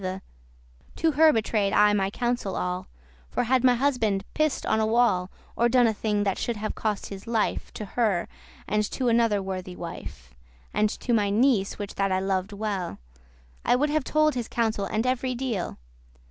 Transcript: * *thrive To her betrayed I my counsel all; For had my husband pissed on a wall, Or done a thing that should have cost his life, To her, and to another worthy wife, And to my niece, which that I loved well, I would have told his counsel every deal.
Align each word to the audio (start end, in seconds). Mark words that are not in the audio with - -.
* 0.01 0.01
*thrive 0.01 0.21
To 0.95 1.11
her 1.11 1.31
betrayed 1.31 1.73
I 1.73 1.93
my 1.93 2.09
counsel 2.09 2.55
all; 2.55 2.87
For 3.29 3.43
had 3.43 3.63
my 3.63 3.75
husband 3.75 4.25
pissed 4.33 4.65
on 4.65 4.79
a 4.79 4.85
wall, 4.87 5.29
Or 5.55 5.69
done 5.69 5.85
a 5.85 5.93
thing 5.93 6.23
that 6.23 6.39
should 6.39 6.55
have 6.57 6.73
cost 6.73 7.09
his 7.09 7.27
life, 7.27 7.71
To 7.73 7.85
her, 7.85 8.27
and 8.67 8.83
to 8.89 9.09
another 9.09 9.43
worthy 9.43 9.75
wife, 9.75 10.33
And 10.73 10.89
to 10.89 11.13
my 11.13 11.29
niece, 11.29 11.77
which 11.77 11.93
that 11.97 12.11
I 12.11 12.19
loved 12.19 12.51
well, 12.51 12.97
I 13.63 13.75
would 13.75 13.91
have 13.91 14.03
told 14.03 14.33
his 14.33 14.47
counsel 14.47 14.87
every 14.91 15.35
deal. 15.35 15.77